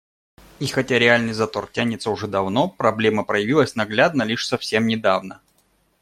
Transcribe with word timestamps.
И 0.59 0.65
хотя 0.65 0.97
реальный 0.97 1.31
затор 1.33 1.67
тянется 1.71 2.09
уже 2.09 2.25
давно, 2.25 2.67
проблема 2.67 3.23
проявилась 3.23 3.75
наглядно 3.75 4.23
лишь 4.23 4.47
совсем 4.47 4.87
недавно. 4.87 5.41